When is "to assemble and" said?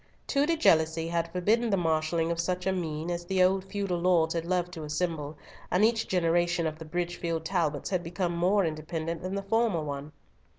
4.73-5.85